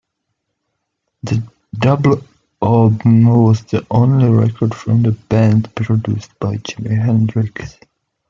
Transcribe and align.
The 1.21 1.47
double 1.77 2.23
album 2.59 3.25
was 3.25 3.63
the 3.65 3.85
only 3.91 4.29
record 4.29 4.73
from 4.73 5.03
the 5.03 5.11
band 5.11 5.75
produced 5.75 6.39
by 6.39 6.57
Jimi 6.57 6.97
Hendrix. 6.99 7.77